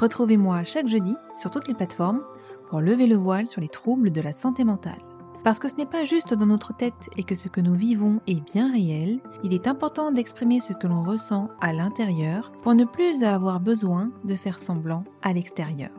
[0.00, 2.22] Retrouvez-moi chaque jeudi sur toutes les plateformes
[2.70, 5.02] pour lever le voile sur les troubles de la santé mentale.
[5.44, 8.18] Parce que ce n'est pas juste dans notre tête et que ce que nous vivons
[8.26, 12.86] est bien réel, il est important d'exprimer ce que l'on ressent à l'intérieur pour ne
[12.86, 15.90] plus avoir besoin de faire semblant à l'extérieur.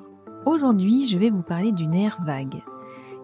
[0.48, 2.64] Aujourd'hui, je vais vous parler du nerf vague.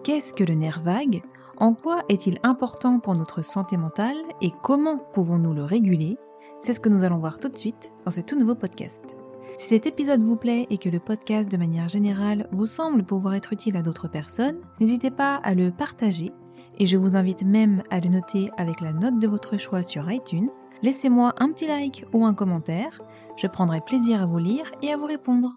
[0.04, 1.24] Qu'est-ce que le nerf vague?
[1.56, 6.18] En quoi est-il important pour notre santé mentale et comment pouvons-nous le réguler?
[6.60, 9.16] C'est ce que nous allons voir tout de suite dans ce tout nouveau podcast.
[9.58, 13.34] Si cet épisode vous plaît et que le podcast de manière générale vous semble pouvoir
[13.34, 16.30] être utile à d'autres personnes, n'hésitez pas à le partager
[16.78, 20.08] et je vous invite même à le noter avec la note de votre choix sur
[20.12, 20.48] iTunes.
[20.82, 23.02] Laissez-moi un petit like ou un commentaire,
[23.36, 25.56] je prendrai plaisir à vous lire et à vous répondre.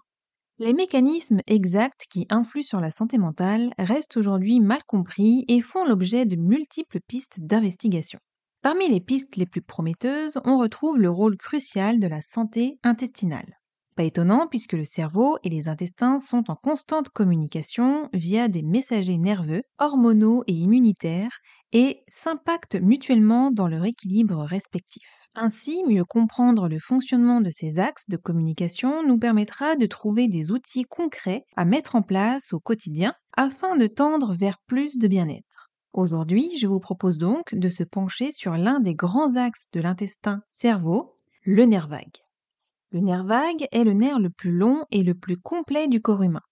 [0.58, 5.84] Les mécanismes exacts qui influent sur la santé mentale restent aujourd'hui mal compris et font
[5.84, 8.18] l'objet de multiples pistes d'investigation.
[8.62, 13.61] Parmi les pistes les plus prometteuses, on retrouve le rôle crucial de la santé intestinale.
[13.94, 19.18] Pas étonnant puisque le cerveau et les intestins sont en constante communication via des messagers
[19.18, 21.38] nerveux, hormonaux et immunitaires
[21.72, 25.06] et s'impactent mutuellement dans leur équilibre respectif.
[25.34, 30.50] Ainsi, mieux comprendre le fonctionnement de ces axes de communication nous permettra de trouver des
[30.50, 35.70] outils concrets à mettre en place au quotidien afin de tendre vers plus de bien-être.
[35.94, 40.42] Aujourd'hui, je vous propose donc de se pencher sur l'un des grands axes de l'intestin
[40.48, 42.18] cerveau, le nerf vague.
[42.92, 46.22] Le nerf vague est le nerf le plus long et le plus complet du corps
[46.22, 46.42] humain.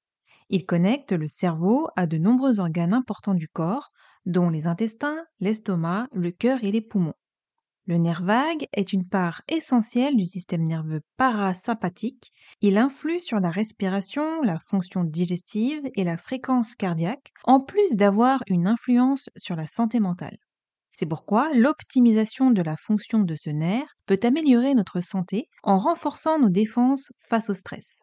[0.48, 3.90] Il connecte le cerveau à de nombreux organes importants du corps,
[4.24, 7.12] dont les intestins, l'estomac, le cœur et les poumons.
[7.84, 12.32] Le nerf vague est une part essentielle du système nerveux parasympathique.
[12.62, 18.42] Il influe sur la respiration, la fonction digestive et la fréquence cardiaque, en plus d'avoir
[18.46, 20.38] une influence sur la santé mentale.
[21.00, 26.38] C'est pourquoi l'optimisation de la fonction de ce nerf peut améliorer notre santé en renforçant
[26.38, 28.00] nos défenses face au stress.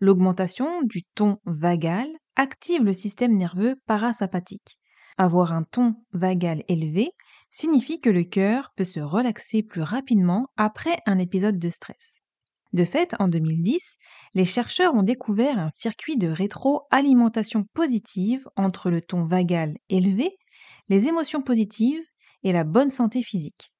[0.00, 4.80] L'augmentation du ton vagal active le système nerveux parasympathique.
[5.16, 7.12] Avoir un ton vagal élevé
[7.52, 12.18] signifie que le cœur peut se relaxer plus rapidement après un épisode de stress.
[12.72, 13.94] De fait, en 2010,
[14.34, 20.36] les chercheurs ont découvert un circuit de rétroalimentation positive entre le ton vagal élevé,
[20.88, 22.02] les émotions positives
[22.42, 23.72] et la bonne santé physique.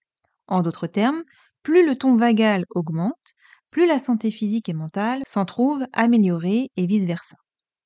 [0.47, 1.23] En d'autres termes,
[1.63, 3.35] plus le ton vagal augmente,
[3.71, 7.37] plus la santé physique et mentale s'en trouve améliorée et vice-versa.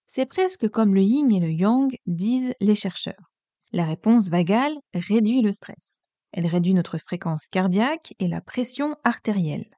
[0.06, 3.32] C'est presque comme le yin et le yang, disent les chercheurs.
[3.72, 6.02] La réponse vagale réduit le stress.
[6.32, 9.68] Elle réduit notre fréquence cardiaque et la pression artérielle.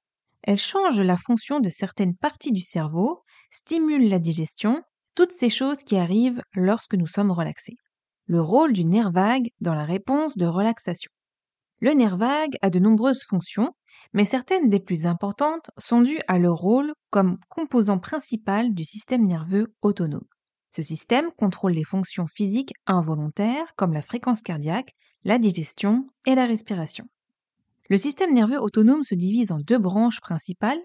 [0.42, 4.82] Elle change la fonction de certaines parties du cerveau, stimule la digestion,
[5.14, 7.76] toutes ces choses qui arrivent lorsque nous sommes relaxés
[8.26, 11.10] le rôle du nerf vague dans la réponse de relaxation.
[11.80, 13.72] Le nerf vague a de nombreuses fonctions,
[14.12, 19.26] mais certaines des plus importantes sont dues à leur rôle comme composant principal du système
[19.26, 20.26] nerveux autonome.
[20.74, 24.92] Ce système contrôle les fonctions physiques involontaires comme la fréquence cardiaque,
[25.24, 27.06] la digestion et la respiration.
[27.88, 30.80] Le système nerveux autonome se divise en deux branches principales,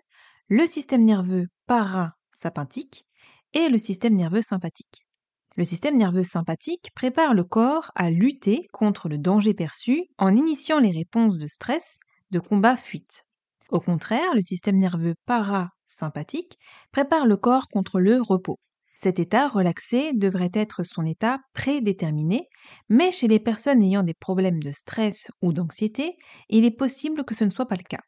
[0.47, 3.05] le système nerveux parasympathique
[3.53, 5.01] et le système nerveux sympathique.
[5.61, 10.79] Le système nerveux sympathique prépare le corps à lutter contre le danger perçu en initiant
[10.79, 11.99] les réponses de stress,
[12.31, 13.25] de combat-fuite.
[13.69, 16.57] Au contraire, le système nerveux parasympathique
[16.91, 18.57] prépare le corps contre le repos.
[18.95, 22.47] Cet état relaxé devrait être son état prédéterminé,
[22.89, 26.15] mais chez les personnes ayant des problèmes de stress ou d'anxiété,
[26.49, 28.01] il est possible que ce ne soit pas le cas.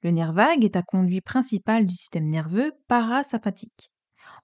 [0.00, 3.90] Le nerf vague est un conduit principal du système nerveux parasympathique.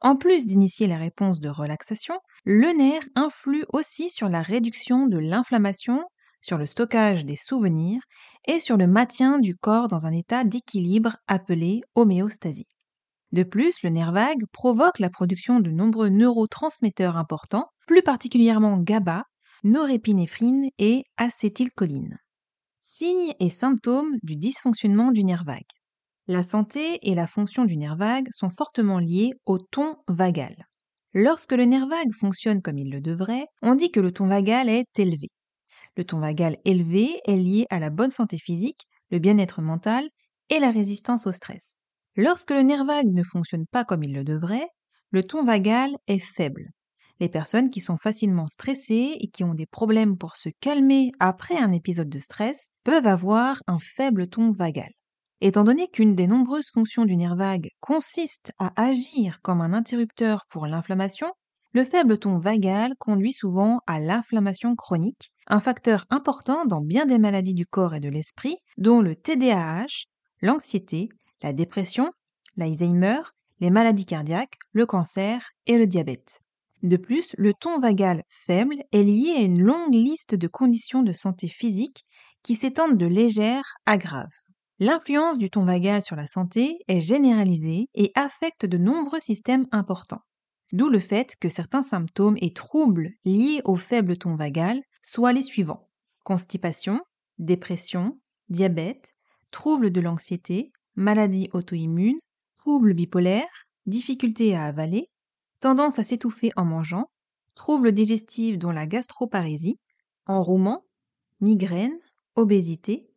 [0.00, 5.18] En plus d'initier la réponse de relaxation, le nerf influe aussi sur la réduction de
[5.18, 6.04] l'inflammation,
[6.40, 8.00] sur le stockage des souvenirs
[8.46, 12.68] et sur le maintien du corps dans un état d'équilibre appelé homéostasie.
[13.32, 19.24] De plus, le nerf vague provoque la production de nombreux neurotransmetteurs importants, plus particulièrement GABA,
[19.62, 22.18] norépinéphrine et acétylcholine.
[22.80, 25.62] Signes et symptômes du dysfonctionnement du nerf vague.
[26.28, 30.54] La santé et la fonction du nerf vague sont fortement liées au ton vagal.
[31.12, 34.68] Lorsque le nerf vague fonctionne comme il le devrait, on dit que le ton vagal
[34.68, 35.28] est élevé.
[35.96, 40.08] Le ton vagal élevé est lié à la bonne santé physique, le bien-être mental
[40.50, 41.78] et la résistance au stress.
[42.16, 44.68] Lorsque le nerf vague ne fonctionne pas comme il le devrait,
[45.10, 46.68] le ton vagal est faible.
[47.18, 51.56] Les personnes qui sont facilement stressées et qui ont des problèmes pour se calmer après
[51.56, 54.90] un épisode de stress peuvent avoir un faible ton vagal.
[55.42, 60.44] Étant donné qu'une des nombreuses fonctions du nerf vague consiste à agir comme un interrupteur
[60.50, 61.32] pour l'inflammation,
[61.72, 67.18] le faible ton vagal conduit souvent à l'inflammation chronique, un facteur important dans bien des
[67.18, 70.04] maladies du corps et de l'esprit, dont le TDAH,
[70.42, 71.08] l'anxiété,
[71.42, 72.10] la dépression,
[72.58, 73.20] l'Alzheimer,
[73.60, 76.40] les maladies cardiaques, le cancer et le diabète.
[76.82, 81.12] De plus, le ton vagal faible est lié à une longue liste de conditions de
[81.12, 82.04] santé physique
[82.42, 84.28] qui s'étendent de légères à graves.
[84.82, 90.22] L'influence du ton vagal sur la santé est généralisée et affecte de nombreux systèmes importants.
[90.72, 95.42] D'où le fait que certains symptômes et troubles liés au faible ton vagal soient les
[95.42, 95.90] suivants.
[96.24, 97.02] Constipation,
[97.38, 98.18] dépression,
[98.48, 99.12] diabète,
[99.50, 102.18] troubles de l'anxiété, maladie auto-immune,
[102.56, 105.10] troubles bipolaires, difficultés à avaler,
[105.60, 107.10] tendance à s'étouffer en mangeant,
[107.54, 109.78] troubles digestifs dont la gastroparésie,
[110.24, 110.86] enrouement,
[111.42, 111.98] migraine,
[112.34, 113.09] obésité,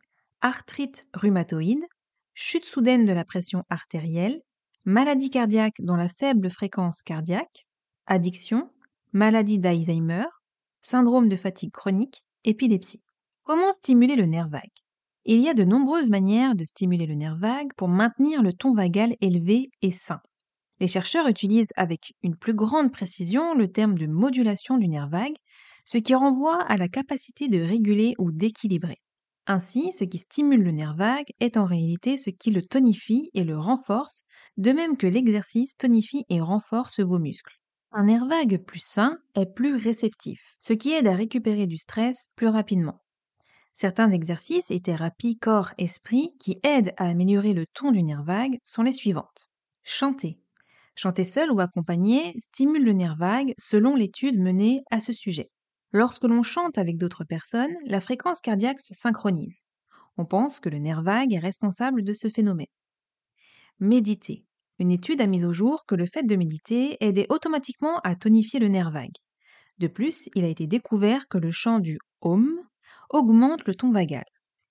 [0.44, 1.86] arthrite rhumatoïde,
[2.34, 4.42] chute soudaine de la pression artérielle,
[4.84, 7.66] maladie cardiaque dont la faible fréquence cardiaque,
[8.08, 8.70] addiction,
[9.14, 10.26] maladie d'Alzheimer,
[10.82, 13.02] syndrome de fatigue chronique, épilepsie.
[13.44, 14.62] Comment stimuler le nerf vague?
[15.24, 18.74] Il y a de nombreuses manières de stimuler le nerf vague pour maintenir le ton
[18.74, 20.20] vagal élevé et sain.
[20.82, 25.38] Les chercheurs utilisent avec une plus grande précision le terme de modulation du nerf vague,
[25.86, 29.03] ce qui renvoie à la capacité de réguler ou d'équilibrer.
[29.46, 33.44] Ainsi, ce qui stimule le nerf vague est en réalité ce qui le tonifie et
[33.44, 34.24] le renforce,
[34.56, 37.60] de même que l'exercice tonifie et renforce vos muscles.
[37.92, 42.28] Un nerf vague plus sain est plus réceptif, ce qui aide à récupérer du stress
[42.36, 43.02] plus rapidement.
[43.74, 48.84] Certains exercices et thérapies corps-esprit qui aident à améliorer le ton du nerf vague sont
[48.84, 49.50] les suivantes.
[49.84, 50.40] Chanter.
[50.96, 55.50] Chanter seul ou accompagné stimule le nerf vague selon l'étude menée à ce sujet.
[55.94, 59.68] Lorsque l'on chante avec d'autres personnes, la fréquence cardiaque se synchronise.
[60.18, 62.66] On pense que le nerf vague est responsable de ce phénomène.
[63.80, 64.44] Méditer.
[64.80, 68.60] Une étude a mis au jour que le fait de méditer aidait automatiquement à tonifier
[68.60, 69.18] le nerf vague.
[69.78, 72.50] De plus, il a été découvert que le chant du Om
[73.12, 74.26] augmente le ton vagal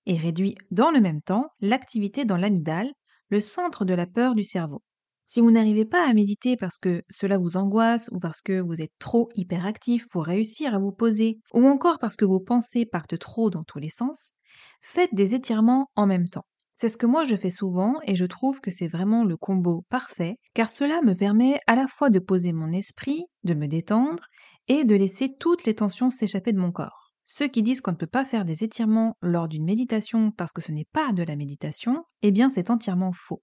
[0.05, 2.91] et réduit dans le même temps l'activité dans l'amygdale,
[3.29, 4.81] le centre de la peur du cerveau.
[5.25, 8.81] Si vous n'arrivez pas à méditer parce que cela vous angoisse ou parce que vous
[8.81, 13.17] êtes trop hyperactif pour réussir à vous poser ou encore parce que vos pensées partent
[13.17, 14.35] trop dans tous les sens,
[14.81, 16.45] faites des étirements en même temps.
[16.75, 19.85] C'est ce que moi je fais souvent et je trouve que c'est vraiment le combo
[19.89, 24.25] parfait car cela me permet à la fois de poser mon esprit, de me détendre
[24.67, 27.13] et de laisser toutes les tensions s'échapper de mon corps.
[27.25, 30.61] Ceux qui disent qu'on ne peut pas faire des étirements lors d'une méditation parce que
[30.61, 33.41] ce n'est pas de la méditation, eh bien c'est entièrement faux.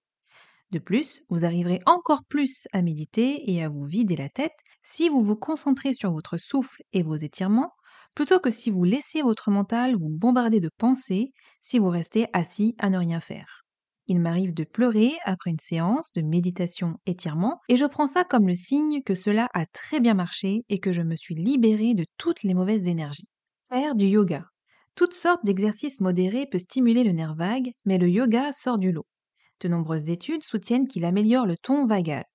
[0.71, 5.09] De plus, vous arriverez encore plus à méditer et à vous vider la tête si
[5.09, 7.73] vous vous concentrez sur votre souffle et vos étirements,
[8.15, 12.73] plutôt que si vous laissez votre mental vous bombarder de pensées si vous restez assis
[12.79, 13.63] à ne rien faire.
[14.07, 18.55] Il m'arrive de pleurer après une séance de méditation-étirement et je prends ça comme le
[18.55, 22.43] signe que cela a très bien marché et que je me suis libérée de toutes
[22.43, 23.29] les mauvaises énergies.
[23.69, 24.45] Faire du yoga.
[24.95, 29.05] Toutes sortes d'exercices modérés peuvent stimuler le nerf vague, mais le yoga sort du lot.
[29.61, 32.25] De nombreuses études soutiennent qu'il améliore le ton vagal.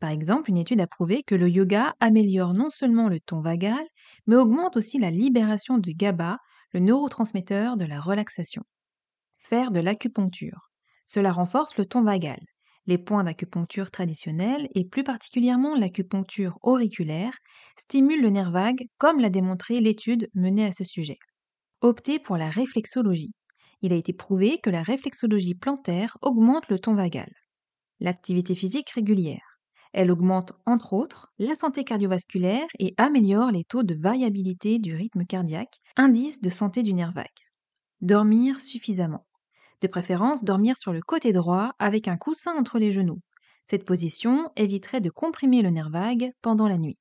[0.00, 3.86] Par exemple, une étude a prouvé que le yoga améliore non seulement le ton vagal,
[4.26, 6.38] mais augmente aussi la libération de GABA,
[6.72, 8.64] le neurotransmetteur de la relaxation.
[9.38, 10.70] Faire de l'acupuncture.
[11.04, 12.40] Cela renforce le ton vagal.
[12.86, 17.38] Les points d'acupuncture traditionnels, et plus particulièrement l'acupuncture auriculaire,
[17.78, 21.18] stimulent le nerf vague, comme l'a démontré l'étude menée à ce sujet.
[21.82, 23.32] Optez pour la réflexologie
[23.84, 27.30] il a été prouvé que la réflexologie plantaire augmente le ton vagal.
[28.00, 29.58] L'activité physique régulière.
[29.92, 35.24] Elle augmente, entre autres, la santé cardiovasculaire et améliore les taux de variabilité du rythme
[35.24, 37.26] cardiaque, indice de santé du nerf vague.
[38.00, 39.26] Dormir suffisamment.
[39.82, 43.20] De préférence, dormir sur le côté droit avec un coussin entre les genoux.
[43.66, 46.96] Cette position éviterait de comprimer le nerf vague pendant la nuit.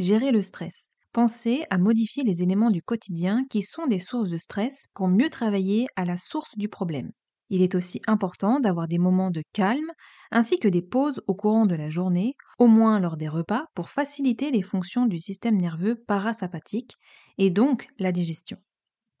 [0.00, 0.89] Gérer le stress.
[1.12, 5.28] Pensez à modifier les éléments du quotidien qui sont des sources de stress pour mieux
[5.28, 7.10] travailler à la source du problème.
[7.48, 9.90] Il est aussi important d'avoir des moments de calme
[10.30, 13.90] ainsi que des pauses au courant de la journée, au moins lors des repas, pour
[13.90, 16.94] faciliter les fonctions du système nerveux parasympathique
[17.38, 18.58] et donc la digestion.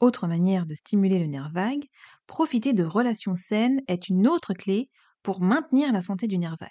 [0.00, 1.86] Autre manière de stimuler le nerf vague,
[2.26, 4.90] profiter de relations saines est une autre clé
[5.22, 6.70] pour maintenir la santé du nerf vague.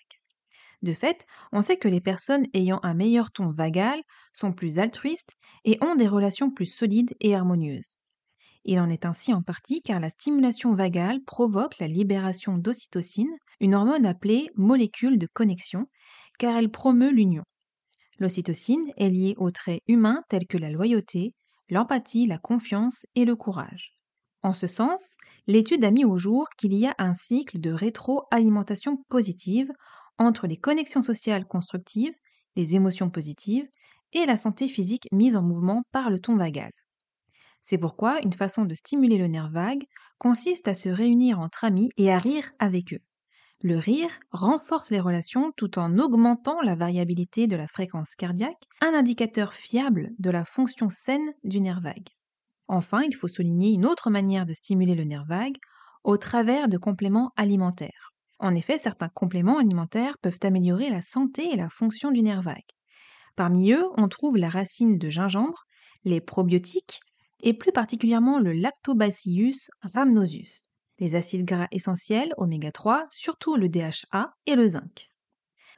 [0.81, 4.01] De fait, on sait que les personnes ayant un meilleur ton vagal
[4.33, 7.99] sont plus altruistes et ont des relations plus solides et harmonieuses.
[8.65, 13.75] Il en est ainsi en partie car la stimulation vagale provoque la libération d'ocytocine, une
[13.75, 15.87] hormone appelée molécule de connexion,
[16.37, 17.43] car elle promeut l'union.
[18.19, 21.33] L'ocytocine est liée aux traits humains tels que la loyauté,
[21.69, 23.93] l'empathie, la confiance et le courage.
[24.41, 25.17] En ce sens,
[25.47, 29.71] l'étude a mis au jour qu'il y a un cycle de rétroalimentation positive
[30.19, 32.13] entre les connexions sociales constructives,
[32.55, 33.67] les émotions positives
[34.13, 36.71] et la santé physique mise en mouvement par le ton vagal.
[37.61, 39.85] C'est pourquoi une façon de stimuler le nerf vague
[40.17, 42.99] consiste à se réunir entre amis et à rire avec eux.
[43.61, 48.93] Le rire renforce les relations tout en augmentant la variabilité de la fréquence cardiaque, un
[48.93, 52.07] indicateur fiable de la fonction saine du nerf vague.
[52.69, 55.57] Enfin, il faut souligner une autre manière de stimuler le nerf vague
[56.05, 58.08] au travers de compléments alimentaires.
[58.39, 62.57] En effet, certains compléments alimentaires peuvent améliorer la santé et la fonction du nerf vague.
[63.35, 65.65] Parmi eux, on trouve la racine de gingembre,
[66.03, 67.01] les probiotiques
[67.41, 70.69] et plus particulièrement le Lactobacillus rhamnosus
[70.99, 75.09] les acides gras essentiels oméga 3, surtout le DHA et le zinc.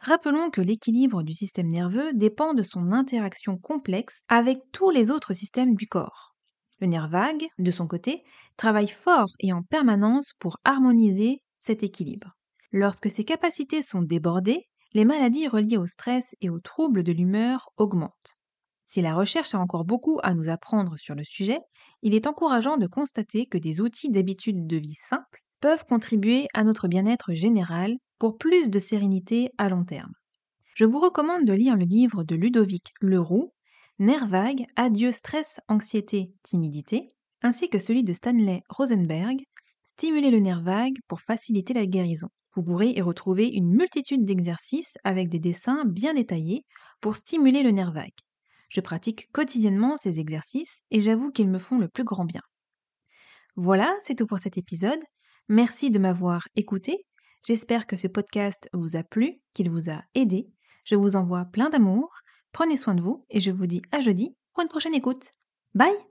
[0.02, 5.34] Rappelons que l'équilibre du système nerveux dépend de son interaction complexe avec tous les autres
[5.34, 6.36] systèmes du corps.
[6.80, 8.24] Le nerf vague, de son côté,
[8.58, 12.36] travaille fort et en permanence pour harmoniser cet équilibre.
[12.72, 17.70] Lorsque ses capacités sont débordées, les maladies reliées au stress et aux troubles de l'humeur
[17.78, 18.38] augmentent.
[18.86, 21.60] Si la recherche a encore beaucoup à nous apprendre sur le sujet,
[22.02, 26.64] il est encourageant de constater que des outils d'habitude de vie simples peuvent contribuer à
[26.64, 30.14] notre bien-être général pour plus de sérénité à long terme.
[30.76, 33.54] Je vous recommande de lire le livre de Ludovic Leroux,
[34.00, 39.38] Nerf vague, adieu stress, anxiété, timidité, ainsi que celui de Stanley Rosenberg,
[39.86, 42.30] Stimuler le nerf vague pour faciliter la guérison.
[42.56, 46.66] Vous pourrez y retrouver une multitude d'exercices avec des dessins bien détaillés
[47.00, 48.10] pour stimuler le nerf vague.
[48.70, 52.42] Je pratique quotidiennement ces exercices et j'avoue qu'ils me font le plus grand bien.
[53.56, 55.00] Voilà, c'est tout pour cet épisode.
[55.50, 57.06] Merci de m'avoir écouté.
[57.46, 60.48] J'espère que ce podcast vous a plu, qu'il vous a aidé.
[60.86, 62.10] Je vous envoie plein d'amour.
[62.52, 65.32] Prenez soin de vous et je vous dis à jeudi pour une prochaine écoute.
[65.74, 65.92] Bye